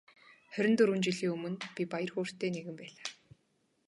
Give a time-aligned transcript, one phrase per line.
[0.53, 3.07] Хорин дөрвөн жилийн өмнө би баяр хөөртэй нэгэн байлаа.